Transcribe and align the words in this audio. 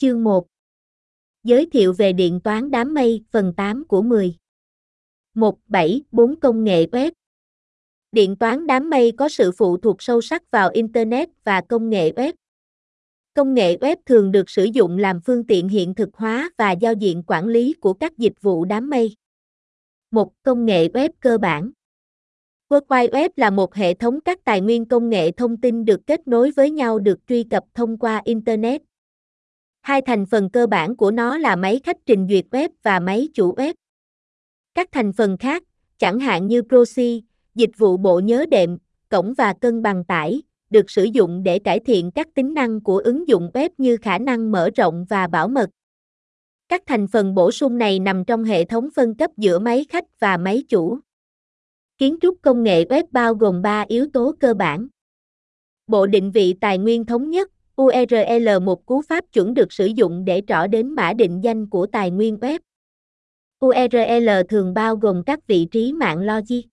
Chương 0.00 0.24
1 0.24 0.46
Giới 1.44 1.66
thiệu 1.72 1.92
về 1.92 2.12
điện 2.12 2.40
toán 2.44 2.70
đám 2.70 2.94
mây, 2.94 3.24
phần 3.30 3.52
8 3.56 3.84
của 3.88 4.02
10 4.02 4.36
1.7.4 5.34 6.34
Công 6.40 6.64
nghệ 6.64 6.86
web 6.86 7.10
Điện 8.12 8.36
toán 8.36 8.66
đám 8.66 8.90
mây 8.90 9.12
có 9.16 9.28
sự 9.28 9.52
phụ 9.52 9.76
thuộc 9.76 10.02
sâu 10.02 10.20
sắc 10.20 10.50
vào 10.50 10.70
Internet 10.72 11.28
và 11.44 11.60
công 11.68 11.90
nghệ 11.90 12.10
web. 12.10 12.32
Công 13.34 13.54
nghệ 13.54 13.76
web 13.76 13.96
thường 14.06 14.32
được 14.32 14.50
sử 14.50 14.64
dụng 14.64 14.98
làm 14.98 15.20
phương 15.20 15.46
tiện 15.46 15.68
hiện 15.68 15.94
thực 15.94 16.08
hóa 16.14 16.50
và 16.58 16.72
giao 16.72 16.92
diện 16.92 17.22
quản 17.26 17.46
lý 17.46 17.72
của 17.72 17.92
các 17.92 18.18
dịch 18.18 18.40
vụ 18.40 18.64
đám 18.64 18.90
mây. 18.90 19.14
Một 20.10 20.32
công 20.42 20.66
nghệ 20.66 20.88
web 20.88 21.10
cơ 21.20 21.38
bản. 21.38 21.70
World 22.68 22.86
Wide 22.86 23.10
Web 23.10 23.28
là 23.36 23.50
một 23.50 23.74
hệ 23.74 23.94
thống 23.94 24.20
các 24.20 24.44
tài 24.44 24.60
nguyên 24.60 24.84
công 24.84 25.08
nghệ 25.08 25.30
thông 25.30 25.56
tin 25.56 25.84
được 25.84 26.00
kết 26.06 26.28
nối 26.28 26.50
với 26.50 26.70
nhau 26.70 26.98
được 26.98 27.18
truy 27.26 27.42
cập 27.42 27.64
thông 27.74 27.98
qua 27.98 28.22
Internet. 28.24 28.89
Hai 29.90 30.02
thành 30.02 30.26
phần 30.26 30.50
cơ 30.50 30.66
bản 30.66 30.96
của 30.96 31.10
nó 31.10 31.38
là 31.38 31.56
máy 31.56 31.80
khách 31.84 31.96
trình 32.06 32.26
duyệt 32.30 32.44
web 32.50 32.68
và 32.82 33.00
máy 33.00 33.28
chủ 33.34 33.54
web. 33.54 33.74
Các 34.74 34.88
thành 34.92 35.12
phần 35.12 35.36
khác, 35.36 35.62
chẳng 35.98 36.18
hạn 36.18 36.46
như 36.46 36.62
proxy, 36.62 37.22
dịch 37.54 37.70
vụ 37.78 37.96
bộ 37.96 38.20
nhớ 38.20 38.46
đệm, 38.50 38.78
cổng 39.08 39.34
và 39.34 39.52
cân 39.52 39.82
bằng 39.82 40.04
tải, 40.04 40.42
được 40.70 40.90
sử 40.90 41.04
dụng 41.04 41.42
để 41.42 41.58
cải 41.58 41.80
thiện 41.80 42.10
các 42.10 42.28
tính 42.34 42.54
năng 42.54 42.80
của 42.80 42.98
ứng 42.98 43.28
dụng 43.28 43.50
web 43.54 43.68
như 43.78 43.96
khả 43.96 44.18
năng 44.18 44.52
mở 44.52 44.70
rộng 44.76 45.06
và 45.08 45.26
bảo 45.26 45.48
mật. 45.48 45.70
Các 46.68 46.82
thành 46.86 47.06
phần 47.06 47.34
bổ 47.34 47.50
sung 47.50 47.78
này 47.78 47.98
nằm 47.98 48.24
trong 48.24 48.44
hệ 48.44 48.64
thống 48.64 48.88
phân 48.94 49.14
cấp 49.14 49.30
giữa 49.36 49.58
máy 49.58 49.86
khách 49.88 50.20
và 50.20 50.36
máy 50.36 50.62
chủ. 50.68 50.98
Kiến 51.98 52.16
trúc 52.20 52.42
công 52.42 52.62
nghệ 52.62 52.84
web 52.84 53.04
bao 53.10 53.34
gồm 53.34 53.62
3 53.62 53.84
yếu 53.88 54.06
tố 54.12 54.34
cơ 54.40 54.54
bản. 54.54 54.88
Bộ 55.86 56.06
định 56.06 56.30
vị 56.30 56.54
tài 56.60 56.78
nguyên 56.78 57.04
thống 57.04 57.30
nhất, 57.30 57.50
URL 57.80 58.48
một 58.62 58.86
cú 58.86 59.02
pháp 59.02 59.24
chuẩn 59.32 59.54
được 59.54 59.72
sử 59.72 59.86
dụng 59.86 60.24
để 60.24 60.42
trỏ 60.46 60.66
đến 60.66 60.88
mã 60.88 61.12
định 61.12 61.40
danh 61.44 61.66
của 61.66 61.86
tài 61.86 62.10
nguyên 62.10 62.36
web. 62.36 62.58
URL 63.66 64.30
thường 64.48 64.74
bao 64.74 64.96
gồm 64.96 65.22
các 65.26 65.46
vị 65.46 65.66
trí 65.70 65.92
mạng 65.92 66.18
logic. 66.18 66.68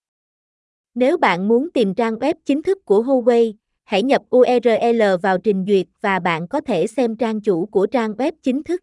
Nếu 0.94 1.16
bạn 1.16 1.48
muốn 1.48 1.70
tìm 1.70 1.94
trang 1.94 2.14
web 2.14 2.34
chính 2.44 2.62
thức 2.62 2.84
của 2.84 3.02
Huawei, 3.02 3.52
hãy 3.84 4.02
nhập 4.02 4.22
URL 4.36 5.02
vào 5.22 5.38
trình 5.38 5.64
duyệt 5.68 5.86
và 6.00 6.18
bạn 6.18 6.48
có 6.48 6.60
thể 6.60 6.86
xem 6.86 7.16
trang 7.16 7.40
chủ 7.40 7.66
của 7.66 7.86
trang 7.86 8.12
web 8.12 8.32
chính 8.42 8.62
thức. 8.62 8.80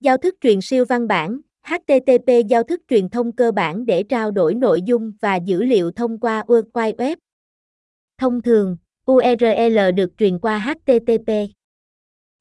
Giao 0.00 0.16
thức 0.16 0.34
truyền 0.40 0.60
siêu 0.60 0.84
văn 0.88 1.08
bản, 1.08 1.40
HTTP 1.62 2.48
giao 2.48 2.62
thức 2.62 2.80
truyền 2.88 3.08
thông 3.08 3.32
cơ 3.32 3.52
bản 3.52 3.86
để 3.86 4.02
trao 4.02 4.30
đổi 4.30 4.54
nội 4.54 4.82
dung 4.82 5.12
và 5.20 5.36
dữ 5.36 5.62
liệu 5.62 5.90
thông 5.90 6.18
qua 6.18 6.42
World 6.46 6.70
Wide 6.72 6.96
Web. 6.96 7.16
Thông 8.18 8.42
thường, 8.42 8.76
URL 9.10 9.78
được 9.94 10.10
truyền 10.18 10.38
qua 10.38 10.58
HTTP. 10.58 11.30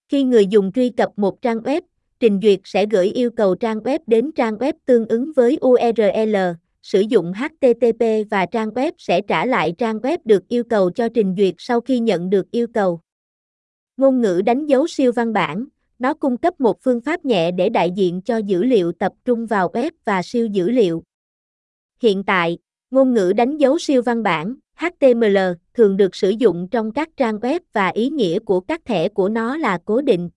Khi 0.09 0.23
người 0.23 0.47
dùng 0.47 0.71
truy 0.71 0.89
cập 0.89 1.09
một 1.15 1.41
trang 1.41 1.57
web, 1.57 1.81
trình 2.19 2.39
duyệt 2.43 2.59
sẽ 2.63 2.85
gửi 2.85 3.07
yêu 3.07 3.31
cầu 3.31 3.55
trang 3.55 3.79
web 3.79 3.99
đến 4.07 4.31
trang 4.31 4.55
web 4.55 4.73
tương 4.85 5.07
ứng 5.07 5.31
với 5.35 5.57
URL, 5.65 6.35
sử 6.81 6.99
dụng 6.99 7.33
HTTP 7.33 8.03
và 8.31 8.45
trang 8.45 8.69
web 8.69 8.91
sẽ 8.97 9.21
trả 9.21 9.45
lại 9.45 9.73
trang 9.77 9.97
web 9.97 10.17
được 10.25 10.47
yêu 10.47 10.63
cầu 10.63 10.91
cho 10.91 11.09
trình 11.09 11.35
duyệt 11.37 11.55
sau 11.57 11.81
khi 11.81 11.99
nhận 11.99 12.29
được 12.29 12.51
yêu 12.51 12.67
cầu. 12.73 12.99
Ngôn 13.97 14.21
ngữ 14.21 14.41
đánh 14.45 14.65
dấu 14.65 14.87
siêu 14.87 15.11
văn 15.11 15.33
bản, 15.33 15.65
nó 15.99 16.13
cung 16.13 16.37
cấp 16.37 16.61
một 16.61 16.81
phương 16.81 17.01
pháp 17.01 17.25
nhẹ 17.25 17.51
để 17.51 17.69
đại 17.69 17.91
diện 17.91 18.21
cho 18.21 18.37
dữ 18.37 18.63
liệu 18.63 18.91
tập 18.91 19.13
trung 19.25 19.45
vào 19.45 19.69
web 19.73 19.91
và 20.05 20.21
siêu 20.23 20.47
dữ 20.47 20.69
liệu. 20.69 21.03
Hiện 22.01 22.23
tại, 22.23 22.57
ngôn 22.91 23.13
ngữ 23.13 23.33
đánh 23.33 23.57
dấu 23.57 23.79
siêu 23.79 24.01
văn 24.01 24.23
bản 24.23 24.55
HTML 24.81 25.37
thường 25.73 25.97
được 25.97 26.15
sử 26.15 26.29
dụng 26.29 26.67
trong 26.71 26.91
các 26.91 27.09
trang 27.17 27.37
web 27.37 27.59
và 27.73 27.87
ý 27.87 28.09
nghĩa 28.09 28.39
của 28.39 28.59
các 28.59 28.85
thẻ 28.85 29.09
của 29.09 29.29
nó 29.29 29.57
là 29.57 29.79
cố 29.85 30.01
định. 30.01 30.29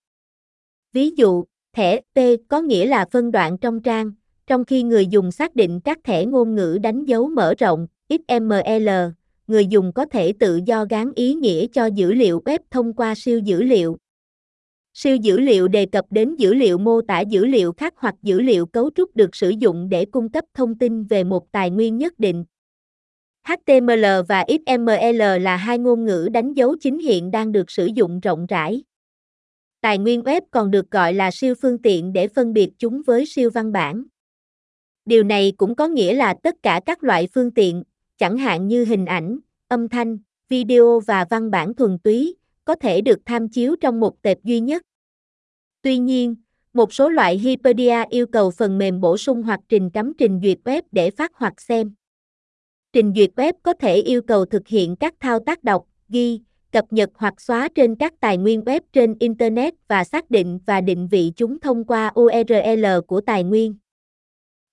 Ví 0.92 1.10
dụ, 1.16 1.44
thẻ 1.76 2.00
P 2.14 2.18
có 2.48 2.60
nghĩa 2.60 2.86
là 2.86 3.06
phân 3.10 3.30
đoạn 3.30 3.58
trong 3.58 3.82
trang, 3.82 4.12
trong 4.46 4.64
khi 4.64 4.82
người 4.82 5.06
dùng 5.06 5.32
xác 5.32 5.54
định 5.54 5.80
các 5.80 5.98
thẻ 6.04 6.24
ngôn 6.24 6.54
ngữ 6.54 6.78
đánh 6.82 7.04
dấu 7.04 7.28
mở 7.28 7.54
rộng, 7.58 7.86
XML, 8.08 8.88
người 9.46 9.66
dùng 9.66 9.92
có 9.92 10.04
thể 10.04 10.32
tự 10.40 10.60
do 10.66 10.84
gán 10.90 11.12
ý 11.14 11.34
nghĩa 11.34 11.66
cho 11.66 11.86
dữ 11.86 12.12
liệu 12.12 12.42
web 12.44 12.58
thông 12.70 12.92
qua 12.92 13.14
siêu 13.14 13.38
dữ 13.38 13.62
liệu. 13.62 13.96
Siêu 14.94 15.16
dữ 15.16 15.38
liệu 15.38 15.68
đề 15.68 15.86
cập 15.86 16.04
đến 16.10 16.36
dữ 16.36 16.54
liệu 16.54 16.78
mô 16.78 17.00
tả 17.00 17.20
dữ 17.20 17.44
liệu 17.44 17.72
khác 17.72 17.94
hoặc 17.96 18.14
dữ 18.22 18.40
liệu 18.40 18.66
cấu 18.66 18.90
trúc 18.94 19.16
được 19.16 19.36
sử 19.36 19.50
dụng 19.50 19.88
để 19.88 20.04
cung 20.04 20.28
cấp 20.28 20.44
thông 20.54 20.78
tin 20.78 21.04
về 21.04 21.24
một 21.24 21.52
tài 21.52 21.70
nguyên 21.70 21.98
nhất 21.98 22.18
định. 22.18 22.44
HTML 23.48 24.04
và 24.28 24.44
XML 24.48 25.22
là 25.40 25.56
hai 25.56 25.78
ngôn 25.78 26.04
ngữ 26.04 26.28
đánh 26.32 26.52
dấu 26.52 26.76
chính 26.80 26.98
hiện 26.98 27.30
đang 27.30 27.52
được 27.52 27.70
sử 27.70 27.86
dụng 27.86 28.20
rộng 28.20 28.46
rãi. 28.46 28.82
Tài 29.80 29.98
nguyên 29.98 30.20
web 30.20 30.40
còn 30.50 30.70
được 30.70 30.90
gọi 30.90 31.14
là 31.14 31.30
siêu 31.30 31.54
phương 31.62 31.78
tiện 31.78 32.12
để 32.12 32.28
phân 32.28 32.52
biệt 32.52 32.70
chúng 32.78 33.02
với 33.06 33.26
siêu 33.26 33.50
văn 33.50 33.72
bản. 33.72 34.04
Điều 35.04 35.24
này 35.24 35.52
cũng 35.56 35.74
có 35.74 35.88
nghĩa 35.88 36.14
là 36.14 36.34
tất 36.42 36.54
cả 36.62 36.80
các 36.86 37.04
loại 37.04 37.28
phương 37.34 37.50
tiện, 37.50 37.82
chẳng 38.18 38.38
hạn 38.38 38.68
như 38.68 38.84
hình 38.84 39.06
ảnh, 39.06 39.38
âm 39.68 39.88
thanh, 39.88 40.18
video 40.48 41.00
và 41.00 41.26
văn 41.30 41.50
bản 41.50 41.74
thuần 41.74 41.98
túy, 41.98 42.36
có 42.64 42.74
thể 42.74 43.00
được 43.00 43.18
tham 43.24 43.48
chiếu 43.48 43.76
trong 43.80 44.00
một 44.00 44.22
tệp 44.22 44.38
duy 44.44 44.60
nhất. 44.60 44.82
Tuy 45.82 45.98
nhiên, 45.98 46.34
một 46.72 46.92
số 46.92 47.08
loại 47.08 47.38
Hyperdia 47.38 48.04
yêu 48.10 48.26
cầu 48.26 48.50
phần 48.50 48.78
mềm 48.78 49.00
bổ 49.00 49.16
sung 49.16 49.42
hoặc 49.42 49.60
trình 49.68 49.90
cắm 49.90 50.12
trình 50.18 50.40
duyệt 50.42 50.58
web 50.64 50.82
để 50.92 51.10
phát 51.10 51.32
hoặc 51.34 51.60
xem. 51.60 51.94
Trình 52.92 53.12
duyệt 53.16 53.30
web 53.36 53.52
có 53.62 53.72
thể 53.72 53.96
yêu 53.96 54.22
cầu 54.22 54.44
thực 54.44 54.68
hiện 54.68 54.96
các 54.96 55.14
thao 55.20 55.38
tác 55.38 55.64
đọc, 55.64 55.84
ghi, 56.08 56.40
cập 56.72 56.84
nhật 56.92 57.10
hoặc 57.14 57.40
xóa 57.40 57.68
trên 57.74 57.94
các 57.94 58.12
tài 58.20 58.36
nguyên 58.36 58.60
web 58.60 58.80
trên 58.92 59.14
Internet 59.20 59.74
và 59.88 60.04
xác 60.04 60.30
định 60.30 60.58
và 60.66 60.80
định 60.80 61.08
vị 61.10 61.32
chúng 61.36 61.60
thông 61.60 61.84
qua 61.84 62.12
URL 62.20 62.86
của 63.06 63.20
tài 63.20 63.44
nguyên. 63.44 63.74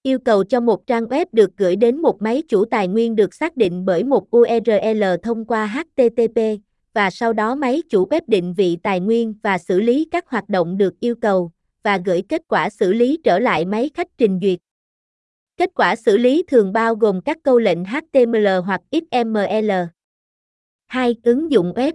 Yêu 0.03 0.19
cầu 0.19 0.43
cho 0.43 0.59
một 0.59 0.87
trang 0.87 1.05
web 1.05 1.25
được 1.31 1.57
gửi 1.57 1.75
đến 1.75 2.01
một 2.01 2.21
máy 2.21 2.43
chủ 2.47 2.65
tài 2.65 2.87
nguyên 2.87 3.15
được 3.15 3.33
xác 3.33 3.57
định 3.57 3.85
bởi 3.85 4.03
một 4.03 4.35
URL 4.37 5.03
thông 5.23 5.45
qua 5.45 5.65
HTTP, 5.65 6.39
và 6.93 7.09
sau 7.09 7.33
đó 7.33 7.55
máy 7.55 7.81
chủ 7.89 8.07
web 8.07 8.21
định 8.27 8.53
vị 8.53 8.77
tài 8.83 8.99
nguyên 8.99 9.33
và 9.43 9.57
xử 9.57 9.79
lý 9.79 10.07
các 10.11 10.29
hoạt 10.29 10.49
động 10.49 10.77
được 10.77 10.99
yêu 10.99 11.15
cầu, 11.15 11.51
và 11.83 11.99
gửi 12.05 12.21
kết 12.29 12.41
quả 12.47 12.69
xử 12.69 12.93
lý 12.93 13.17
trở 13.23 13.39
lại 13.39 13.65
máy 13.65 13.89
khách 13.93 14.17
trình 14.17 14.39
duyệt. 14.41 14.59
Kết 15.59 15.69
quả 15.75 15.95
xử 15.95 16.17
lý 16.17 16.43
thường 16.47 16.73
bao 16.73 16.95
gồm 16.95 17.21
các 17.21 17.37
câu 17.43 17.59
lệnh 17.59 17.85
HTML 17.85 18.47
hoặc 18.65 18.81
XML. 18.91 19.71
2. 20.87 21.15
Ứng 21.23 21.51
dụng 21.51 21.73
web 21.75 21.93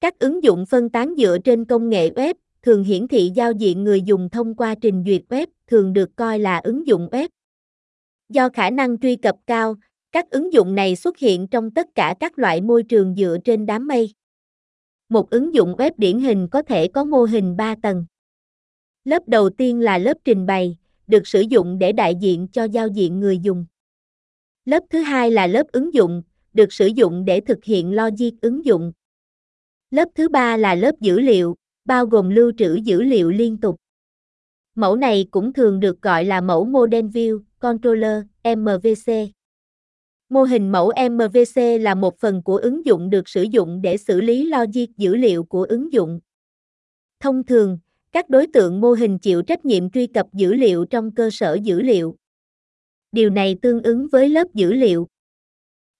Các 0.00 0.18
ứng 0.18 0.42
dụng 0.42 0.66
phân 0.66 0.90
tán 0.90 1.14
dựa 1.18 1.38
trên 1.44 1.64
công 1.64 1.88
nghệ 1.88 2.10
web 2.10 2.34
thường 2.62 2.84
hiển 2.84 3.08
thị 3.08 3.32
giao 3.34 3.52
diện 3.52 3.84
người 3.84 4.02
dùng 4.02 4.28
thông 4.30 4.54
qua 4.54 4.74
trình 4.74 5.04
duyệt 5.06 5.22
web, 5.28 5.46
thường 5.66 5.92
được 5.92 6.16
coi 6.16 6.38
là 6.38 6.58
ứng 6.58 6.86
dụng 6.86 7.08
web. 7.12 7.28
Do 8.28 8.48
khả 8.48 8.70
năng 8.70 8.98
truy 8.98 9.16
cập 9.16 9.36
cao, 9.46 9.74
các 10.12 10.30
ứng 10.30 10.52
dụng 10.52 10.74
này 10.74 10.96
xuất 10.96 11.18
hiện 11.18 11.46
trong 11.48 11.70
tất 11.70 11.86
cả 11.94 12.14
các 12.20 12.38
loại 12.38 12.60
môi 12.60 12.82
trường 12.82 13.14
dựa 13.14 13.36
trên 13.44 13.66
đám 13.66 13.86
mây. 13.86 14.14
Một 15.08 15.30
ứng 15.30 15.54
dụng 15.54 15.74
web 15.74 15.90
điển 15.96 16.20
hình 16.20 16.48
có 16.48 16.62
thể 16.62 16.88
có 16.88 17.04
mô 17.04 17.24
hình 17.24 17.56
3 17.56 17.74
tầng. 17.82 18.04
Lớp 19.04 19.22
đầu 19.26 19.50
tiên 19.50 19.80
là 19.80 19.98
lớp 19.98 20.16
trình 20.24 20.46
bày, 20.46 20.76
được 21.06 21.26
sử 21.26 21.40
dụng 21.40 21.78
để 21.78 21.92
đại 21.92 22.14
diện 22.14 22.48
cho 22.52 22.64
giao 22.64 22.88
diện 22.88 23.20
người 23.20 23.38
dùng. 23.38 23.66
Lớp 24.64 24.82
thứ 24.90 25.00
hai 25.00 25.30
là 25.30 25.46
lớp 25.46 25.66
ứng 25.72 25.94
dụng, 25.94 26.22
được 26.52 26.72
sử 26.72 26.86
dụng 26.86 27.24
để 27.24 27.40
thực 27.40 27.64
hiện 27.64 27.96
logic 27.96 28.40
ứng 28.40 28.64
dụng. 28.64 28.92
Lớp 29.90 30.08
thứ 30.14 30.28
ba 30.28 30.56
là 30.56 30.74
lớp 30.74 31.00
dữ 31.00 31.20
liệu, 31.20 31.56
bao 31.84 32.06
gồm 32.06 32.30
lưu 32.30 32.52
trữ 32.58 32.74
dữ 32.74 33.02
liệu 33.02 33.30
liên 33.30 33.56
tục. 33.60 33.76
Mẫu 34.74 34.96
này 34.96 35.26
cũng 35.30 35.52
thường 35.52 35.80
được 35.80 36.02
gọi 36.02 36.24
là 36.24 36.40
mẫu 36.40 36.64
Model 36.64 37.06
View 37.06 37.40
Controller 37.58 38.24
MVC. 38.56 39.12
Mô 40.28 40.42
hình 40.42 40.72
mẫu 40.72 40.92
MVC 41.10 41.62
là 41.80 41.94
một 41.94 42.18
phần 42.18 42.42
của 42.42 42.56
ứng 42.56 42.86
dụng 42.86 43.10
được 43.10 43.28
sử 43.28 43.42
dụng 43.42 43.82
để 43.82 43.96
xử 43.96 44.20
lý 44.20 44.44
logic 44.44 44.96
dữ 44.96 45.16
liệu 45.16 45.44
của 45.44 45.64
ứng 45.64 45.92
dụng. 45.92 46.20
Thông 47.20 47.44
thường, 47.44 47.78
các 48.14 48.30
đối 48.30 48.46
tượng 48.46 48.80
mô 48.80 48.92
hình 48.92 49.18
chịu 49.18 49.42
trách 49.42 49.64
nhiệm 49.64 49.90
truy 49.90 50.06
cập 50.06 50.26
dữ 50.32 50.54
liệu 50.54 50.84
trong 50.84 51.10
cơ 51.10 51.30
sở 51.32 51.58
dữ 51.62 51.80
liệu. 51.80 52.16
Điều 53.12 53.30
này 53.30 53.56
tương 53.62 53.82
ứng 53.82 54.08
với 54.12 54.28
lớp 54.28 54.54
dữ 54.54 54.72
liệu. 54.72 55.06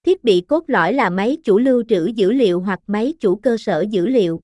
Thiết 0.04 0.24
bị 0.24 0.40
cốt 0.40 0.64
lõi 0.66 0.92
là 0.92 1.10
máy 1.10 1.36
chủ 1.44 1.58
lưu 1.58 1.82
trữ 1.88 2.06
dữ 2.06 2.32
liệu 2.32 2.60
hoặc 2.60 2.80
máy 2.86 3.14
chủ 3.20 3.36
cơ 3.36 3.56
sở 3.58 3.84
dữ 3.90 4.06
liệu. 4.06 4.40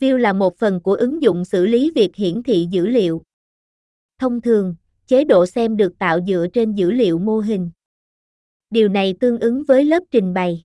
View 0.00 0.16
là 0.16 0.32
một 0.32 0.58
phần 0.58 0.80
của 0.80 0.94
ứng 0.94 1.22
dụng 1.22 1.44
xử 1.44 1.66
lý 1.66 1.92
việc 1.94 2.16
hiển 2.16 2.42
thị 2.42 2.66
dữ 2.70 2.86
liệu. 2.86 3.22
Thông 4.18 4.40
thường, 4.40 4.74
chế 5.06 5.24
độ 5.24 5.46
xem 5.46 5.76
được 5.76 5.98
tạo 5.98 6.18
dựa 6.28 6.46
trên 6.52 6.74
dữ 6.74 6.90
liệu 6.90 7.18
mô 7.18 7.38
hình. 7.38 7.70
Điều 8.70 8.88
này 8.88 9.14
tương 9.20 9.40
ứng 9.40 9.62
với 9.64 9.84
lớp 9.84 10.02
trình 10.10 10.34
bày. 10.34 10.62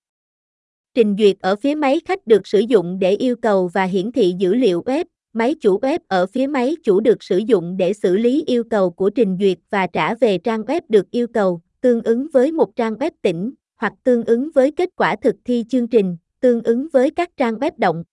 Trình 0.94 1.16
duyệt 1.20 1.40
ở 1.40 1.56
phía 1.56 1.76
máy 1.76 2.00
khách 2.06 2.28
được 2.28 2.48
sử 2.48 2.60
dụng 2.60 3.00
để 3.00 3.12
yêu 3.12 3.36
cầu 3.36 3.68
và 3.68 3.84
hiển 3.84 4.12
thị 4.12 4.36
dữ 4.38 4.54
liệu 4.54 4.82
web, 4.82 5.06
máy 5.34 5.56
chủ 5.62 5.80
web 5.80 6.00
ở 6.08 6.28
phía 6.28 6.48
máy 6.48 6.76
chủ 6.84 7.00
được 7.00 7.24
sử 7.24 7.38
dụng 7.38 7.78
để 7.78 7.94
xử 7.94 8.18
lý 8.18 8.44
yêu 8.48 8.64
cầu 8.64 8.90
của 8.92 9.10
trình 9.10 9.38
duyệt 9.40 9.58
và 9.70 9.88
trả 9.88 10.16
về 10.16 10.38
trang 10.38 10.62
web 10.62 10.82
được 10.90 11.12
yêu 11.12 11.28
cầu, 11.28 11.62
tương 11.82 12.02
ứng 12.02 12.28
với 12.34 12.52
một 12.52 12.76
trang 12.76 12.94
web 12.94 13.12
tỉnh, 13.22 13.54
hoặc 13.78 13.94
tương 14.04 14.24
ứng 14.24 14.50
với 14.56 14.72
kết 14.72 14.90
quả 14.96 15.16
thực 15.16 15.36
thi 15.46 15.66
chương 15.70 15.88
trình, 15.88 16.18
tương 16.40 16.64
ứng 16.64 16.88
với 16.94 17.12
các 17.12 17.30
trang 17.38 17.56
web 17.56 17.72
động. 17.78 18.04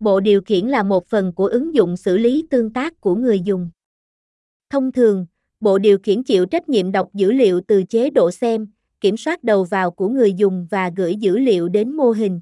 Bộ 0.00 0.20
điều 0.20 0.40
khiển 0.42 0.66
là 0.66 0.82
một 0.82 1.06
phần 1.06 1.32
của 1.32 1.46
ứng 1.46 1.74
dụng 1.74 1.96
xử 1.96 2.18
lý 2.18 2.46
tương 2.50 2.72
tác 2.72 3.00
của 3.00 3.14
người 3.14 3.40
dùng. 3.40 3.70
Thông 4.70 4.92
thường, 4.92 5.26
bộ 5.60 5.78
điều 5.78 5.98
khiển 5.98 6.22
chịu 6.22 6.46
trách 6.46 6.68
nhiệm 6.68 6.92
đọc 6.92 7.08
dữ 7.14 7.32
liệu 7.32 7.60
từ 7.66 7.82
chế 7.82 8.10
độ 8.10 8.30
xem, 8.30 8.66
kiểm 9.00 9.16
soát 9.16 9.44
đầu 9.44 9.64
vào 9.64 9.90
của 9.90 10.08
người 10.08 10.32
dùng 10.32 10.66
và 10.70 10.90
gửi 10.96 11.16
dữ 11.16 11.38
liệu 11.38 11.68
đến 11.68 11.92
mô 11.92 12.10
hình. 12.10 12.40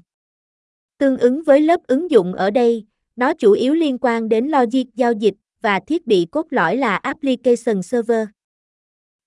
Tương 0.97 1.17
ứng 1.17 1.43
với 1.43 1.61
lớp 1.61 1.81
ứng 1.87 2.11
dụng 2.11 2.33
ở 2.33 2.51
đây, 2.51 2.85
nó 3.17 3.33
chủ 3.33 3.51
yếu 3.51 3.73
liên 3.73 3.97
quan 4.01 4.29
đến 4.29 4.47
logic 4.47 4.95
giao 4.95 5.13
dịch 5.13 5.33
và 5.61 5.79
thiết 5.79 6.07
bị 6.07 6.27
cốt 6.31 6.47
lõi 6.49 6.77
là 6.77 6.95
application 6.95 7.81
server. 7.83 8.27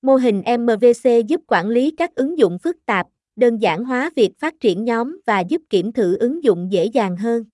Mô 0.02 0.16
hình 0.16 0.42
MVC 0.58 1.10
giúp 1.28 1.40
quản 1.46 1.68
lý 1.68 1.90
các 1.90 2.14
ứng 2.14 2.38
dụng 2.38 2.58
phức 2.58 2.76
tạp, 2.86 3.06
đơn 3.36 3.58
giản 3.58 3.84
hóa 3.84 4.10
việc 4.16 4.38
phát 4.38 4.54
triển 4.60 4.84
nhóm 4.84 5.20
và 5.26 5.40
giúp 5.40 5.62
kiểm 5.70 5.92
thử 5.92 6.16
ứng 6.18 6.44
dụng 6.44 6.72
dễ 6.72 6.84
dàng 6.84 7.16
hơn. 7.16 7.44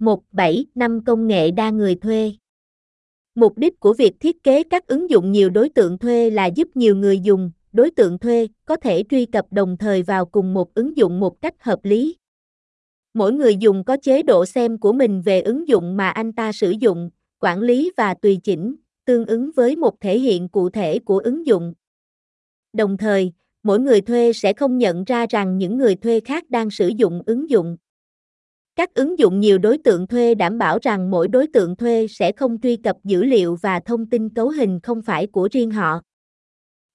1.7.5 0.00 1.00
Công 1.06 1.26
nghệ 1.26 1.50
đa 1.50 1.70
người 1.70 1.94
thuê 1.94 2.32
Mục 3.34 3.58
đích 3.58 3.80
của 3.80 3.92
việc 3.92 4.20
thiết 4.20 4.42
kế 4.42 4.62
các 4.62 4.86
ứng 4.86 5.10
dụng 5.10 5.32
nhiều 5.32 5.50
đối 5.50 5.68
tượng 5.68 5.98
thuê 5.98 6.30
là 6.30 6.46
giúp 6.46 6.68
nhiều 6.74 6.96
người 6.96 7.20
dùng, 7.20 7.50
đối 7.72 7.90
tượng 7.90 8.18
thuê 8.18 8.48
có 8.64 8.76
thể 8.76 9.04
truy 9.10 9.26
cập 9.26 9.52
đồng 9.52 9.76
thời 9.76 10.02
vào 10.02 10.26
cùng 10.26 10.54
một 10.54 10.74
ứng 10.74 10.96
dụng 10.96 11.20
một 11.20 11.40
cách 11.40 11.54
hợp 11.60 11.78
lý. 11.82 12.16
Mỗi 13.14 13.32
người 13.32 13.56
dùng 13.56 13.84
có 13.84 13.96
chế 14.02 14.22
độ 14.22 14.46
xem 14.46 14.78
của 14.78 14.92
mình 14.92 15.22
về 15.22 15.40
ứng 15.40 15.68
dụng 15.68 15.96
mà 15.96 16.08
anh 16.08 16.32
ta 16.32 16.52
sử 16.52 16.70
dụng, 16.70 17.10
quản 17.38 17.60
lý 17.60 17.92
và 17.96 18.14
tùy 18.14 18.40
chỉnh, 18.44 18.76
tương 19.04 19.26
ứng 19.26 19.50
với 19.56 19.76
một 19.76 20.00
thể 20.00 20.18
hiện 20.18 20.48
cụ 20.48 20.70
thể 20.70 20.98
của 20.98 21.18
ứng 21.18 21.46
dụng. 21.46 21.74
Đồng 22.72 22.96
thời, 22.96 23.32
mỗi 23.62 23.80
người 23.80 24.00
thuê 24.00 24.32
sẽ 24.32 24.52
không 24.52 24.78
nhận 24.78 25.04
ra 25.04 25.26
rằng 25.30 25.58
những 25.58 25.78
người 25.78 25.94
thuê 25.94 26.20
khác 26.20 26.50
đang 26.50 26.70
sử 26.70 26.88
dụng 26.88 27.22
ứng 27.26 27.50
dụng. 27.50 27.76
Các 28.76 28.94
ứng 28.94 29.18
dụng 29.18 29.40
nhiều 29.40 29.58
đối 29.58 29.78
tượng 29.78 30.06
thuê 30.06 30.34
đảm 30.34 30.58
bảo 30.58 30.78
rằng 30.82 31.10
mỗi 31.10 31.28
đối 31.28 31.46
tượng 31.46 31.76
thuê 31.76 32.06
sẽ 32.10 32.32
không 32.32 32.60
truy 32.60 32.76
cập 32.76 32.96
dữ 33.04 33.24
liệu 33.24 33.56
và 33.62 33.80
thông 33.80 34.06
tin 34.06 34.28
cấu 34.28 34.48
hình 34.48 34.80
không 34.82 35.02
phải 35.02 35.26
của 35.26 35.48
riêng 35.52 35.70
họ. 35.70 36.00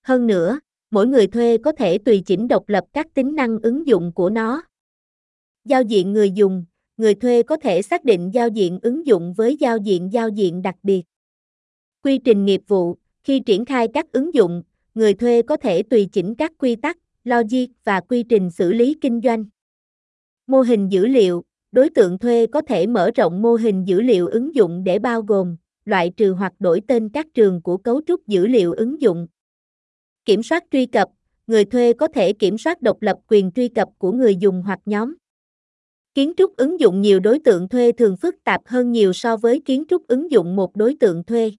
Hơn 0.03 0.27
nữa, 0.27 0.59
mỗi 0.91 1.07
người 1.07 1.27
thuê 1.27 1.57
có 1.57 1.71
thể 1.71 1.97
tùy 1.97 2.23
chỉnh 2.25 2.47
độc 2.47 2.69
lập 2.69 2.83
các 2.93 3.07
tính 3.13 3.35
năng 3.35 3.59
ứng 3.59 3.87
dụng 3.87 4.11
của 4.15 4.29
nó. 4.29 4.61
Giao 5.67 5.81
diện 5.81 6.13
người 6.13 6.31
dùng, 6.31 6.65
người 6.97 7.15
thuê 7.15 7.43
có 7.43 7.57
thể 7.57 7.81
xác 7.81 8.03
định 8.03 8.31
giao 8.33 8.47
diện 8.47 8.79
ứng 8.81 9.07
dụng 9.07 9.33
với 9.33 9.57
giao 9.59 9.77
diện 9.77 10.13
giao 10.13 10.29
diện 10.29 10.61
đặc 10.61 10.75
biệt. 10.83 11.03
Quy 12.03 12.17
trình 12.17 12.45
nghiệp 12.45 12.61
vụ, 12.67 12.97
khi 13.23 13.39
triển 13.39 13.65
khai 13.65 13.87
các 13.93 14.11
ứng 14.11 14.33
dụng, 14.33 14.63
người 14.95 15.13
thuê 15.13 15.41
có 15.41 15.57
thể 15.57 15.83
tùy 15.83 16.09
chỉnh 16.11 16.35
các 16.35 16.51
quy 16.57 16.75
tắc, 16.75 16.97
logic 17.23 17.67
và 17.83 17.99
quy 17.99 18.23
trình 18.23 18.51
xử 18.51 18.73
lý 18.73 18.95
kinh 19.01 19.21
doanh. 19.23 19.45
Mô 20.47 20.61
hình 20.61 20.91
dữ 20.91 21.07
liệu, 21.07 21.43
đối 21.71 21.89
tượng 21.89 22.17
thuê 22.17 22.47
có 22.47 22.61
thể 22.61 22.87
mở 22.87 23.11
rộng 23.15 23.41
mô 23.41 23.55
hình 23.55 23.83
dữ 23.87 24.01
liệu 24.01 24.27
ứng 24.27 24.55
dụng 24.55 24.83
để 24.83 24.99
bao 24.99 25.21
gồm, 25.21 25.55
loại 25.85 26.11
trừ 26.17 26.33
hoặc 26.33 26.53
đổi 26.59 26.81
tên 26.87 27.09
các 27.09 27.27
trường 27.33 27.61
của 27.61 27.77
cấu 27.77 28.01
trúc 28.07 28.27
dữ 28.27 28.47
liệu 28.47 28.73
ứng 28.73 29.01
dụng. 29.01 29.27
Kiểm 30.25 30.43
soát 30.43 30.63
truy 30.71 30.85
cập, 30.85 31.09
người 31.47 31.65
thuê 31.65 31.93
có 31.93 32.07
thể 32.07 32.33
kiểm 32.33 32.57
soát 32.57 32.81
độc 32.81 33.01
lập 33.01 33.17
quyền 33.27 33.51
truy 33.51 33.67
cập 33.67 33.89
của 33.97 34.11
người 34.11 34.35
dùng 34.35 34.61
hoặc 34.61 34.79
nhóm. 34.85 35.15
Kiến 36.17 36.33
trúc 36.37 36.55
ứng 36.55 36.79
dụng 36.79 37.01
nhiều 37.01 37.19
đối 37.19 37.39
tượng 37.39 37.69
thuê 37.69 37.91
thường 37.91 38.17
phức 38.17 38.43
tạp 38.43 38.61
hơn 38.65 38.91
nhiều 38.91 39.13
so 39.13 39.37
với 39.37 39.61
kiến 39.65 39.83
trúc 39.89 40.07
ứng 40.07 40.31
dụng 40.31 40.55
một 40.55 40.75
đối 40.75 40.95
tượng 40.99 41.23
thuê. 41.23 41.51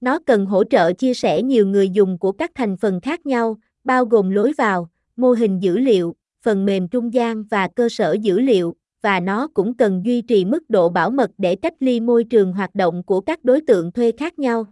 Nó 0.00 0.18
cần 0.26 0.46
hỗ 0.46 0.64
trợ 0.64 0.92
chia 0.92 1.14
sẻ 1.14 1.42
nhiều 1.42 1.66
người 1.66 1.88
dùng 1.88 2.18
của 2.18 2.32
các 2.32 2.50
thành 2.54 2.76
phần 2.76 3.00
khác 3.00 3.26
nhau, 3.26 3.58
bao 3.84 4.04
gồm 4.04 4.30
lối 4.30 4.52
vào, 4.58 4.90
mô 5.16 5.32
hình 5.32 5.62
dữ 5.62 5.78
liệu, 5.78 6.14
phần 6.42 6.64
mềm 6.64 6.88
trung 6.88 7.14
gian 7.14 7.44
và 7.44 7.68
cơ 7.68 7.88
sở 7.88 8.16
dữ 8.22 8.40
liệu, 8.40 8.74
và 9.02 9.20
nó 9.20 9.48
cũng 9.54 9.76
cần 9.76 10.02
duy 10.04 10.22
trì 10.22 10.44
mức 10.44 10.70
độ 10.70 10.88
bảo 10.88 11.10
mật 11.10 11.30
để 11.38 11.56
cách 11.56 11.74
ly 11.80 12.00
môi 12.00 12.24
trường 12.24 12.52
hoạt 12.52 12.74
động 12.74 13.02
của 13.02 13.20
các 13.20 13.44
đối 13.44 13.60
tượng 13.60 13.92
thuê 13.92 14.12
khác 14.12 14.38
nhau. 14.38 14.66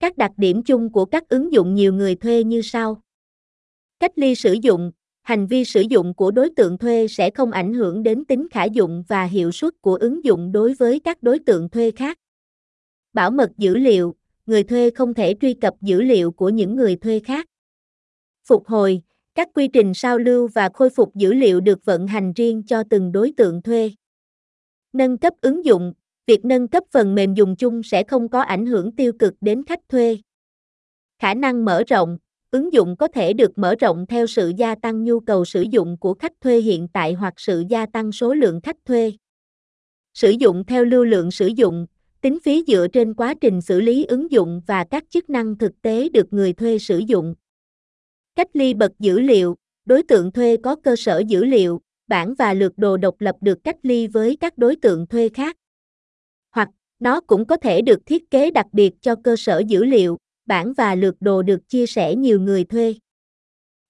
Các 0.00 0.16
đặc 0.16 0.32
điểm 0.36 0.62
chung 0.62 0.92
của 0.92 1.04
các 1.04 1.28
ứng 1.28 1.52
dụng 1.52 1.74
nhiều 1.74 1.92
người 1.92 2.14
thuê 2.14 2.44
như 2.44 2.62
sau. 2.62 3.00
Cách 4.00 4.12
ly 4.18 4.34
sử 4.34 4.52
dụng, 4.52 4.92
hành 5.24 5.46
vi 5.46 5.64
sử 5.64 5.80
dụng 5.80 6.14
của 6.14 6.30
đối 6.30 6.50
tượng 6.50 6.78
thuê 6.78 7.08
sẽ 7.08 7.30
không 7.30 7.50
ảnh 7.50 7.74
hưởng 7.74 8.02
đến 8.02 8.24
tính 8.24 8.48
khả 8.50 8.64
dụng 8.64 9.04
và 9.08 9.24
hiệu 9.24 9.52
suất 9.52 9.74
của 9.80 9.94
ứng 9.94 10.24
dụng 10.24 10.52
đối 10.52 10.74
với 10.74 11.00
các 11.00 11.22
đối 11.22 11.38
tượng 11.38 11.68
thuê 11.68 11.90
khác. 11.90 12.18
Bảo 13.12 13.30
mật 13.30 13.50
dữ 13.56 13.76
liệu, 13.76 14.14
người 14.46 14.64
thuê 14.64 14.90
không 14.90 15.14
thể 15.14 15.34
truy 15.40 15.54
cập 15.54 15.74
dữ 15.80 16.02
liệu 16.02 16.30
của 16.30 16.48
những 16.48 16.76
người 16.76 16.96
thuê 16.96 17.20
khác. 17.20 17.46
Phục 18.44 18.66
hồi, 18.66 19.02
các 19.34 19.48
quy 19.54 19.68
trình 19.68 19.94
sao 19.94 20.18
lưu 20.18 20.48
và 20.54 20.68
khôi 20.74 20.90
phục 20.90 21.14
dữ 21.14 21.32
liệu 21.32 21.60
được 21.60 21.84
vận 21.84 22.06
hành 22.06 22.32
riêng 22.32 22.62
cho 22.66 22.82
từng 22.90 23.12
đối 23.12 23.32
tượng 23.36 23.62
thuê. 23.62 23.90
Nâng 24.92 25.18
cấp 25.18 25.34
ứng 25.40 25.64
dụng, 25.64 25.92
việc 26.26 26.44
nâng 26.44 26.68
cấp 26.68 26.84
phần 26.92 27.14
mềm 27.14 27.34
dùng 27.34 27.56
chung 27.56 27.82
sẽ 27.82 28.04
không 28.04 28.28
có 28.28 28.40
ảnh 28.40 28.66
hưởng 28.66 28.92
tiêu 28.92 29.12
cực 29.18 29.34
đến 29.40 29.62
khách 29.66 29.88
thuê. 29.88 30.18
Khả 31.18 31.34
năng 31.34 31.64
mở 31.64 31.82
rộng, 31.86 32.18
ứng 32.54 32.72
dụng 32.72 32.96
có 32.96 33.08
thể 33.08 33.32
được 33.32 33.58
mở 33.58 33.74
rộng 33.74 34.06
theo 34.06 34.26
sự 34.26 34.52
gia 34.56 34.74
tăng 34.74 35.04
nhu 35.04 35.20
cầu 35.20 35.44
sử 35.44 35.62
dụng 35.62 35.96
của 35.96 36.14
khách 36.14 36.32
thuê 36.40 36.60
hiện 36.60 36.88
tại 36.88 37.12
hoặc 37.12 37.34
sự 37.36 37.64
gia 37.68 37.86
tăng 37.86 38.12
số 38.12 38.34
lượng 38.34 38.60
khách 38.60 38.76
thuê. 38.84 39.12
Sử 40.14 40.30
dụng 40.30 40.64
theo 40.64 40.84
lưu 40.84 41.04
lượng 41.04 41.30
sử 41.30 41.46
dụng, 41.46 41.86
tính 42.20 42.38
phí 42.44 42.64
dựa 42.66 42.86
trên 42.92 43.14
quá 43.14 43.34
trình 43.40 43.60
xử 43.60 43.80
lý 43.80 44.04
ứng 44.04 44.30
dụng 44.30 44.60
và 44.66 44.84
các 44.84 45.04
chức 45.10 45.30
năng 45.30 45.58
thực 45.58 45.82
tế 45.82 46.08
được 46.08 46.32
người 46.32 46.52
thuê 46.52 46.78
sử 46.78 46.98
dụng. 46.98 47.34
Cách 48.36 48.48
ly 48.52 48.74
bật 48.74 48.92
dữ 48.98 49.20
liệu, 49.20 49.56
đối 49.84 50.02
tượng 50.02 50.32
thuê 50.32 50.56
có 50.56 50.76
cơ 50.76 50.96
sở 50.96 51.22
dữ 51.26 51.44
liệu, 51.44 51.80
bản 52.06 52.34
và 52.34 52.54
lược 52.54 52.78
đồ 52.78 52.96
độc 52.96 53.20
lập 53.20 53.36
được 53.40 53.58
cách 53.64 53.76
ly 53.82 54.06
với 54.06 54.36
các 54.40 54.58
đối 54.58 54.76
tượng 54.76 55.06
thuê 55.06 55.28
khác. 55.28 55.56
Hoặc, 56.50 56.68
nó 56.98 57.20
cũng 57.20 57.44
có 57.44 57.56
thể 57.56 57.82
được 57.82 58.06
thiết 58.06 58.30
kế 58.30 58.50
đặc 58.50 58.66
biệt 58.72 58.92
cho 59.00 59.14
cơ 59.24 59.36
sở 59.36 59.62
dữ 59.66 59.84
liệu, 59.84 60.16
bản 60.46 60.72
và 60.72 60.94
lược 60.94 61.14
đồ 61.20 61.42
được 61.42 61.68
chia 61.68 61.86
sẻ 61.86 62.14
nhiều 62.16 62.40
người 62.40 62.64
thuê. 62.64 62.94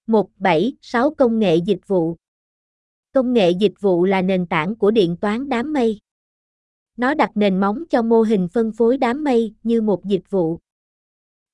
1.7.6 0.07 1.13
Công 1.13 1.39
nghệ 1.39 1.55
dịch 1.55 1.87
vụ 1.87 2.15
Công 3.13 3.33
nghệ 3.33 3.51
dịch 3.51 3.73
vụ 3.79 4.05
là 4.05 4.21
nền 4.21 4.47
tảng 4.47 4.75
của 4.75 4.91
điện 4.91 5.17
toán 5.21 5.49
đám 5.49 5.73
mây. 5.73 5.99
Nó 6.97 7.13
đặt 7.13 7.31
nền 7.35 7.59
móng 7.59 7.83
cho 7.89 8.01
mô 8.01 8.21
hình 8.21 8.47
phân 8.53 8.71
phối 8.71 8.97
đám 8.97 9.23
mây 9.23 9.53
như 9.63 9.81
một 9.81 10.05
dịch 10.05 10.29
vụ. 10.29 10.59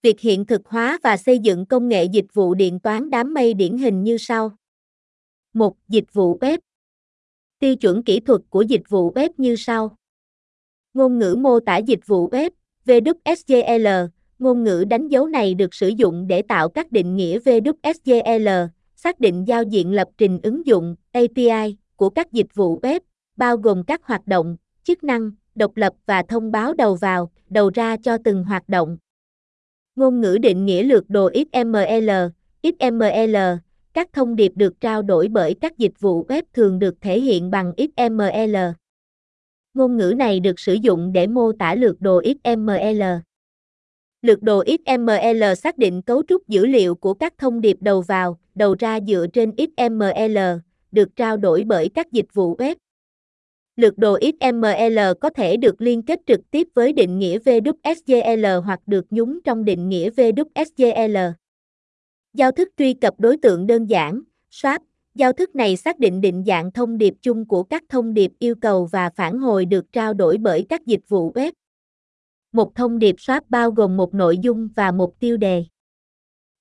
Việc 0.01 0.19
hiện 0.19 0.45
thực 0.45 0.62
hóa 0.65 1.00
và 1.03 1.18
xây 1.18 1.39
dựng 1.39 1.65
công 1.65 1.88
nghệ 1.88 2.03
dịch 2.06 2.25
vụ 2.33 2.53
điện 2.53 2.80
toán 2.80 3.09
đám 3.09 3.33
mây 3.33 3.53
điển 3.53 3.77
hình 3.77 4.03
như 4.03 4.18
sau. 4.18 4.51
1. 5.53 5.77
Dịch 5.88 6.13
vụ 6.13 6.39
web 6.39 6.57
Tiêu 7.59 7.75
chuẩn 7.75 8.03
kỹ 8.03 8.19
thuật 8.19 8.42
của 8.50 8.62
dịch 8.62 8.89
vụ 8.89 9.12
web 9.13 9.30
như 9.38 9.56
sau. 9.56 9.95
Ngôn 10.94 11.19
ngữ 11.19 11.36
mô 11.39 11.59
tả 11.59 11.77
dịch 11.77 12.07
vụ 12.07 12.30
web, 12.30 12.50
VWSGL, 12.86 14.08
ngôn 14.41 14.63
ngữ 14.63 14.86
đánh 14.89 15.07
dấu 15.07 15.27
này 15.27 15.53
được 15.53 15.74
sử 15.74 15.88
dụng 15.88 16.27
để 16.27 16.41
tạo 16.41 16.69
các 16.69 16.91
định 16.91 17.15
nghĩa 17.15 17.39
VWSGL, 17.39 18.50
xác 18.95 19.19
định 19.19 19.48
giao 19.48 19.63
diện 19.63 19.91
lập 19.91 20.07
trình 20.17 20.39
ứng 20.43 20.65
dụng, 20.65 20.95
API, 21.12 21.77
của 21.95 22.10
các 22.10 22.31
dịch 22.31 22.55
vụ 22.55 22.79
web, 22.79 23.00
bao 23.38 23.57
gồm 23.57 23.83
các 23.83 24.03
hoạt 24.03 24.27
động, 24.27 24.57
chức 24.83 25.03
năng, 25.03 25.31
độc 25.55 25.77
lập 25.77 25.93
và 26.05 26.24
thông 26.24 26.51
báo 26.51 26.74
đầu 26.74 26.95
vào, 26.95 27.31
đầu 27.50 27.71
ra 27.74 27.98
cho 27.98 28.17
từng 28.24 28.43
hoạt 28.43 28.69
động. 28.69 28.98
Ngôn 29.95 30.21
ngữ 30.21 30.38
định 30.41 30.65
nghĩa 30.65 30.83
lược 30.83 31.10
đồ 31.10 31.29
XML, 31.33 32.10
XML, 32.63 33.36
các 33.93 34.13
thông 34.13 34.36
điệp 34.36 34.51
được 34.55 34.81
trao 34.81 35.01
đổi 35.01 35.27
bởi 35.27 35.55
các 35.62 35.77
dịch 35.77 36.00
vụ 36.00 36.25
web 36.25 36.43
thường 36.53 36.79
được 36.79 36.95
thể 37.01 37.19
hiện 37.19 37.51
bằng 37.51 37.74
XML. 37.77 38.55
Ngôn 39.74 39.98
ngữ 39.98 40.13
này 40.17 40.39
được 40.39 40.60
sử 40.60 40.74
dụng 40.74 41.13
để 41.13 41.27
mô 41.27 41.51
tả 41.51 41.75
lược 41.75 42.01
đồ 42.01 42.21
XML. 42.43 43.01
Lược 44.22 44.44
đồ 44.44 44.63
XML 44.68 45.44
xác 45.58 45.78
định 45.78 46.01
cấu 46.01 46.24
trúc 46.28 46.48
dữ 46.48 46.66
liệu 46.66 46.96
của 46.96 47.13
các 47.13 47.34
thông 47.38 47.62
điệp 47.62 47.78
đầu 47.80 48.01
vào, 48.01 48.40
đầu 48.56 48.75
ra 48.80 49.00
dựa 49.08 49.25
trên 49.34 49.51
XML, 49.58 50.38
được 50.92 51.16
trao 51.16 51.38
đổi 51.38 51.63
bởi 51.68 51.90
các 51.90 52.12
dịch 52.12 52.34
vụ 52.34 52.56
web. 52.58 52.75
Lược 53.75 53.98
đồ 53.98 54.20
XML 54.22 55.00
có 55.22 55.30
thể 55.30 55.58
được 55.58 55.82
liên 55.82 56.01
kết 56.01 56.20
trực 56.28 56.51
tiếp 56.51 56.68
với 56.74 56.94
định 56.94 57.20
nghĩa 57.20 57.38
VWSGL 57.38 58.62
hoặc 58.62 58.80
được 58.88 59.06
nhúng 59.10 59.40
trong 59.44 59.66
định 59.66 59.90
nghĩa 59.90 60.10
VWSGL. 60.10 61.18
Giao 62.34 62.51
thức 62.51 62.70
truy 62.78 62.94
cập 62.94 63.20
đối 63.20 63.38
tượng 63.38 63.68
đơn 63.68 63.86
giản, 63.86 64.22
swap, 64.51 64.80
giao 65.16 65.34
thức 65.34 65.56
này 65.56 65.78
xác 65.78 66.00
định 66.00 66.22
định 66.22 66.44
dạng 66.48 66.72
thông 66.72 66.98
điệp 66.98 67.13
chung 67.22 67.46
của 67.46 67.63
các 67.63 67.84
thông 67.90 68.13
điệp 68.13 68.32
yêu 68.40 68.56
cầu 68.62 68.86
và 68.86 69.10
phản 69.10 69.40
hồi 69.40 69.66
được 69.66 69.92
trao 69.92 70.13
đổi 70.13 70.38
bởi 70.38 70.66
các 70.70 70.86
dịch 70.86 71.10
vụ 71.10 71.32
web. 71.34 71.51
Một 72.51 72.75
thông 72.75 73.00
điệp 73.00 73.15
swap 73.15 73.41
bao 73.50 73.72
gồm 73.72 73.98
một 73.98 74.13
nội 74.13 74.38
dung 74.38 74.70
và 74.75 74.91
một 74.91 75.20
tiêu 75.20 75.38
đề. 75.38 75.63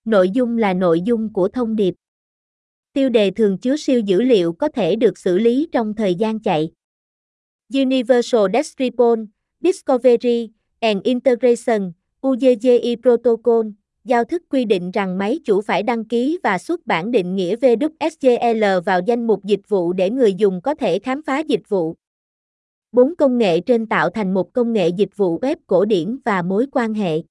Nội 0.04 0.30
dung 0.30 0.58
là 0.58 0.74
nội 0.74 1.00
dung 1.00 1.32
của 1.32 1.48
thông 1.48 1.76
điệp. 1.76 1.94
Tiêu 2.92 3.08
đề 3.08 3.30
thường 3.30 3.58
chứa 3.58 3.76
siêu 3.76 4.00
dữ 4.00 4.22
liệu 4.22 4.52
có 4.52 4.68
thể 4.68 4.96
được 4.96 5.18
xử 5.18 5.38
lý 5.38 5.68
trong 5.72 5.94
thời 5.94 6.14
gian 6.14 6.40
chạy. 6.40 6.70
Universal 7.74 8.42
Description, 8.52 9.26
Discovery 9.60 10.50
and 10.80 11.02
Integration, 11.02 11.92
UGGI 12.26 12.96
Protocol, 13.02 13.66
giao 14.04 14.24
thức 14.24 14.42
quy 14.48 14.64
định 14.64 14.90
rằng 14.90 15.18
máy 15.18 15.38
chủ 15.44 15.60
phải 15.60 15.82
đăng 15.82 16.04
ký 16.04 16.38
và 16.42 16.58
xuất 16.58 16.86
bản 16.86 17.10
định 17.10 17.36
nghĩa 17.36 17.56
VWSGL 17.56 18.80
vào 18.80 19.00
danh 19.06 19.26
mục 19.26 19.44
dịch 19.44 19.68
vụ 19.68 19.92
để 19.92 20.10
người 20.10 20.34
dùng 20.34 20.60
có 20.60 20.74
thể 20.74 20.98
khám 20.98 21.22
phá 21.22 21.38
dịch 21.38 21.68
vụ 21.68 21.96
bốn 22.92 23.16
công 23.16 23.38
nghệ 23.38 23.60
trên 23.60 23.86
tạo 23.86 24.10
thành 24.10 24.34
một 24.34 24.52
công 24.52 24.72
nghệ 24.72 24.88
dịch 24.88 25.16
vụ 25.16 25.40
web 25.40 25.56
cổ 25.66 25.84
điển 25.84 26.18
và 26.24 26.42
mối 26.42 26.66
quan 26.72 26.94
hệ. 26.94 27.22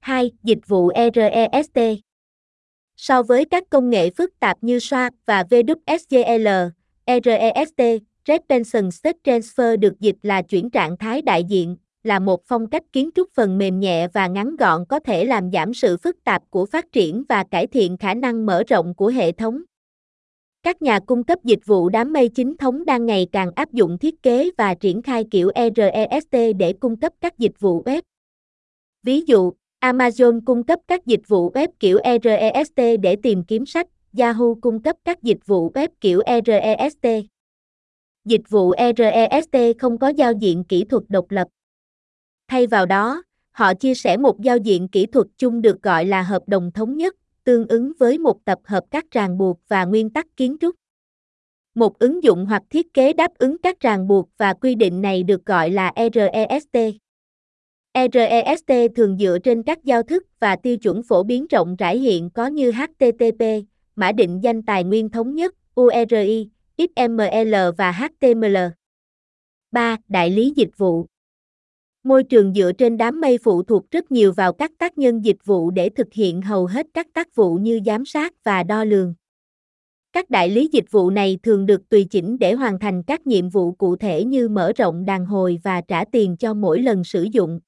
2. 0.00 0.30
Dịch 0.42 0.58
vụ 0.66 0.90
REST 1.14 1.78
So 2.96 3.22
với 3.22 3.44
các 3.44 3.70
công 3.70 3.90
nghệ 3.90 4.10
phức 4.10 4.40
tạp 4.40 4.58
như 4.60 4.78
SOA 4.78 5.10
và 5.26 5.42
WSGL, 5.42 6.70
REST, 7.06 8.02
Retention 8.26 8.90
State 8.90 9.18
Transfer 9.24 9.76
được 9.76 10.00
dịch 10.00 10.16
là 10.22 10.42
chuyển 10.42 10.70
trạng 10.70 10.96
thái 10.96 11.22
đại 11.22 11.44
diện, 11.44 11.76
là 12.02 12.18
một 12.18 12.44
phong 12.46 12.66
cách 12.66 12.82
kiến 12.92 13.10
trúc 13.14 13.28
phần 13.34 13.58
mềm 13.58 13.80
nhẹ 13.80 14.08
và 14.08 14.26
ngắn 14.26 14.56
gọn 14.56 14.84
có 14.88 15.00
thể 15.00 15.24
làm 15.24 15.50
giảm 15.52 15.74
sự 15.74 15.96
phức 15.96 16.24
tạp 16.24 16.42
của 16.50 16.66
phát 16.66 16.92
triển 16.92 17.24
và 17.28 17.44
cải 17.50 17.66
thiện 17.66 17.96
khả 17.96 18.14
năng 18.14 18.46
mở 18.46 18.62
rộng 18.68 18.94
của 18.94 19.08
hệ 19.08 19.32
thống. 19.32 19.62
Các 20.62 20.82
nhà 20.82 20.98
cung 21.06 21.24
cấp 21.24 21.38
dịch 21.44 21.66
vụ 21.66 21.88
đám 21.88 22.12
mây 22.12 22.28
chính 22.28 22.56
thống 22.56 22.84
đang 22.84 23.06
ngày 23.06 23.26
càng 23.32 23.50
áp 23.54 23.72
dụng 23.72 23.98
thiết 23.98 24.22
kế 24.22 24.50
và 24.58 24.74
triển 24.74 25.02
khai 25.02 25.24
kiểu 25.30 25.50
REST 25.54 26.56
để 26.58 26.72
cung 26.80 26.96
cấp 26.96 27.12
các 27.20 27.38
dịch 27.38 27.60
vụ 27.60 27.82
web. 27.82 28.02
Ví 29.02 29.20
dụ, 29.26 29.52
Amazon 29.80 30.40
cung 30.44 30.62
cấp 30.62 30.80
các 30.88 31.06
dịch 31.06 31.28
vụ 31.28 31.50
web 31.50 31.68
kiểu 31.80 31.98
REST 32.22 33.00
để 33.02 33.16
tìm 33.22 33.44
kiếm 33.44 33.66
sách, 33.66 33.86
Yahoo 34.18 34.54
cung 34.60 34.82
cấp 34.82 34.96
các 35.04 35.22
dịch 35.22 35.46
vụ 35.46 35.70
web 35.70 35.88
kiểu 36.00 36.20
REST. 36.46 37.06
Dịch 38.24 38.50
vụ 38.50 38.72
REST 38.96 39.56
không 39.78 39.98
có 39.98 40.08
giao 40.08 40.32
diện 40.32 40.64
kỹ 40.64 40.84
thuật 40.84 41.02
độc 41.08 41.30
lập. 41.30 41.48
Thay 42.48 42.66
vào 42.66 42.86
đó, 42.86 43.22
họ 43.50 43.74
chia 43.74 43.94
sẻ 43.94 44.16
một 44.16 44.40
giao 44.40 44.56
diện 44.56 44.88
kỹ 44.88 45.06
thuật 45.06 45.26
chung 45.38 45.62
được 45.62 45.82
gọi 45.82 46.04
là 46.04 46.22
hợp 46.22 46.42
đồng 46.46 46.70
thống 46.72 46.96
nhất, 46.96 47.16
tương 47.44 47.68
ứng 47.68 47.92
với 47.98 48.18
một 48.18 48.44
tập 48.44 48.58
hợp 48.64 48.84
các 48.90 49.10
ràng 49.10 49.38
buộc 49.38 49.60
và 49.68 49.84
nguyên 49.84 50.10
tắc 50.10 50.26
kiến 50.36 50.56
trúc. 50.60 50.76
Một 51.74 51.98
ứng 51.98 52.22
dụng 52.22 52.46
hoặc 52.46 52.62
thiết 52.70 52.94
kế 52.94 53.12
đáp 53.12 53.30
ứng 53.38 53.58
các 53.58 53.80
ràng 53.80 54.08
buộc 54.08 54.28
và 54.38 54.54
quy 54.54 54.74
định 54.74 55.02
này 55.02 55.22
được 55.22 55.46
gọi 55.46 55.70
là 55.70 55.92
REST. 55.96 56.76
REST 57.94 58.72
thường 58.96 59.16
dựa 59.18 59.38
trên 59.44 59.62
các 59.62 59.84
giao 59.84 60.02
thức 60.02 60.26
và 60.40 60.56
tiêu 60.56 60.76
chuẩn 60.76 61.02
phổ 61.02 61.22
biến 61.22 61.46
rộng 61.50 61.76
rãi 61.76 61.98
hiện 61.98 62.30
có 62.30 62.46
như 62.46 62.72
HTTP, 62.72 63.44
mã 63.96 64.12
định 64.12 64.40
danh 64.42 64.62
tài 64.62 64.84
nguyên 64.84 65.08
thống 65.08 65.34
nhất, 65.34 65.54
URI, 65.80 66.48
XML 66.78 67.54
và 67.78 67.92
HTML. 67.92 68.56
3. 69.72 69.96
Đại 70.08 70.30
lý 70.30 70.52
dịch 70.56 70.76
vụ 70.76 71.06
Môi 72.04 72.24
trường 72.24 72.54
dựa 72.54 72.72
trên 72.72 72.96
đám 72.96 73.20
mây 73.20 73.38
phụ 73.38 73.62
thuộc 73.62 73.90
rất 73.90 74.12
nhiều 74.12 74.32
vào 74.32 74.52
các 74.52 74.72
tác 74.78 74.98
nhân 74.98 75.24
dịch 75.24 75.44
vụ 75.44 75.70
để 75.70 75.88
thực 75.88 76.12
hiện 76.12 76.42
hầu 76.42 76.66
hết 76.66 76.86
các 76.94 77.06
tác 77.12 77.34
vụ 77.34 77.54
như 77.54 77.80
giám 77.86 78.04
sát 78.04 78.44
và 78.44 78.62
đo 78.62 78.84
lường. 78.84 79.14
Các 80.12 80.30
đại 80.30 80.50
lý 80.50 80.68
dịch 80.72 80.90
vụ 80.90 81.10
này 81.10 81.38
thường 81.42 81.66
được 81.66 81.88
tùy 81.88 82.06
chỉnh 82.10 82.38
để 82.38 82.52
hoàn 82.52 82.78
thành 82.78 83.02
các 83.02 83.26
nhiệm 83.26 83.48
vụ 83.48 83.72
cụ 83.72 83.96
thể 83.96 84.24
như 84.24 84.48
mở 84.48 84.72
rộng 84.76 85.04
đàn 85.04 85.26
hồi 85.26 85.58
và 85.64 85.80
trả 85.80 86.04
tiền 86.04 86.36
cho 86.36 86.54
mỗi 86.54 86.82
lần 86.82 87.04
sử 87.04 87.22
dụng. 87.22 87.60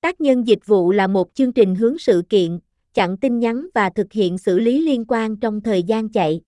Tác 0.00 0.20
nhân 0.20 0.46
dịch 0.46 0.66
vụ 0.66 0.92
là 0.92 1.06
một 1.06 1.34
chương 1.34 1.52
trình 1.52 1.74
hướng 1.74 1.98
sự 1.98 2.22
kiện, 2.28 2.58
chặn 2.94 3.16
tin 3.16 3.38
nhắn 3.38 3.66
và 3.74 3.90
thực 3.90 4.12
hiện 4.12 4.38
xử 4.38 4.58
lý 4.58 4.80
liên 4.82 5.04
quan 5.08 5.36
trong 5.36 5.60
thời 5.60 5.82
gian 5.82 6.08
chạy. 6.08 6.40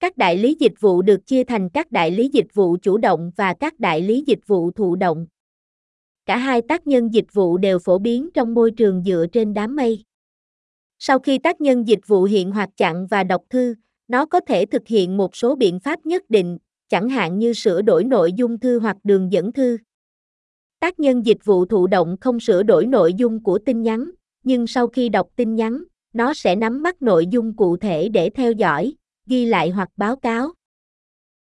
Các 0.00 0.16
đại 0.16 0.36
lý 0.36 0.56
dịch 0.60 0.80
vụ 0.80 1.02
được 1.02 1.26
chia 1.26 1.44
thành 1.44 1.68
các 1.68 1.92
đại 1.92 2.10
lý 2.10 2.28
dịch 2.32 2.54
vụ 2.54 2.76
chủ 2.82 2.98
động 2.98 3.30
và 3.36 3.54
các 3.54 3.80
đại 3.80 4.00
lý 4.00 4.24
dịch 4.26 4.46
vụ 4.46 4.70
thụ 4.70 4.96
động. 4.96 5.26
Cả 6.26 6.36
hai 6.36 6.62
tác 6.62 6.86
nhân 6.86 7.14
dịch 7.14 7.32
vụ 7.32 7.58
đều 7.58 7.78
phổ 7.78 7.98
biến 7.98 8.28
trong 8.34 8.54
môi 8.54 8.70
trường 8.70 9.02
dựa 9.04 9.26
trên 9.32 9.54
đám 9.54 9.76
mây. 9.76 10.04
Sau 10.98 11.18
khi 11.18 11.38
tác 11.38 11.60
nhân 11.60 11.88
dịch 11.88 12.06
vụ 12.06 12.24
hiện 12.24 12.50
hoạt 12.50 12.68
chặn 12.76 13.06
và 13.06 13.24
đọc 13.24 13.42
thư, 13.50 13.74
nó 14.08 14.26
có 14.26 14.40
thể 14.40 14.66
thực 14.66 14.82
hiện 14.86 15.16
một 15.16 15.36
số 15.36 15.54
biện 15.54 15.80
pháp 15.80 16.06
nhất 16.06 16.22
định, 16.28 16.58
chẳng 16.88 17.08
hạn 17.08 17.38
như 17.38 17.52
sửa 17.52 17.82
đổi 17.82 18.04
nội 18.04 18.32
dung 18.32 18.58
thư 18.58 18.78
hoặc 18.78 18.96
đường 19.04 19.32
dẫn 19.32 19.52
thư. 19.52 19.78
Tác 20.80 21.00
nhân 21.00 21.26
dịch 21.26 21.44
vụ 21.44 21.64
thụ 21.64 21.86
động 21.86 22.16
không 22.20 22.40
sửa 22.40 22.62
đổi 22.62 22.86
nội 22.86 23.14
dung 23.14 23.42
của 23.42 23.58
tin 23.58 23.82
nhắn, 23.82 24.10
nhưng 24.44 24.66
sau 24.66 24.86
khi 24.86 25.08
đọc 25.08 25.28
tin 25.36 25.54
nhắn, 25.54 25.84
nó 26.12 26.34
sẽ 26.34 26.56
nắm 26.56 26.82
bắt 26.82 27.02
nội 27.02 27.26
dung 27.26 27.56
cụ 27.56 27.76
thể 27.76 28.08
để 28.08 28.30
theo 28.30 28.52
dõi, 28.52 28.94
ghi 29.26 29.46
lại 29.46 29.70
hoặc 29.70 29.88
báo 29.96 30.16
cáo. 30.16 30.52